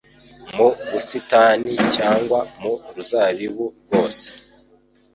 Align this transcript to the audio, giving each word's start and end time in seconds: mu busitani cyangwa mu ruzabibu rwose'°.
mu 0.55 0.67
busitani 0.91 1.71
cyangwa 1.95 2.39
mu 2.61 2.73
ruzabibu 2.93 3.65
rwose'°. 3.83 4.27